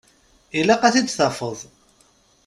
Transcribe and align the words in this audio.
Ilaq 0.59 0.81
ad 0.83 0.93
t-id-tafeḍ. 0.93 1.59